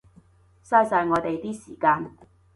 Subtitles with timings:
[0.65, 2.11] 嘥晒我哋啲時間